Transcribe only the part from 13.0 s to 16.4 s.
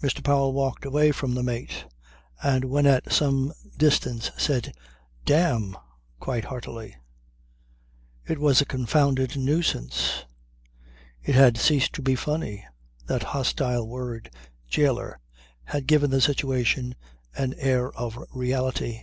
that hostile word "jailer" had given the